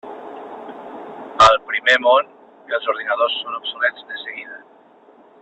Al 1.47 1.59
primer 1.67 1.97
món, 2.07 2.31
els 2.79 2.89
ordinadors 2.95 3.37
són 3.43 3.59
obsolets 3.61 4.09
de 4.11 4.21
seguida. 4.25 4.61